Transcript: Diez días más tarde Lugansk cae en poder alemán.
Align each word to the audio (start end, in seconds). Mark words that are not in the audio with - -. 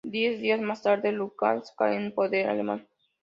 Diez 0.03 0.41
días 0.41 0.59
más 0.59 0.81
tarde 0.81 1.11
Lugansk 1.11 1.75
cae 1.77 1.95
en 1.95 2.11
poder 2.11 2.49
alemán. 2.49 2.87